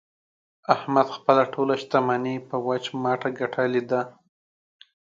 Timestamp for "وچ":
2.67-2.85